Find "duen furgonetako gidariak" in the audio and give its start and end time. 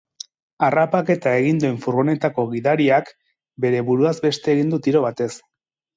1.63-3.13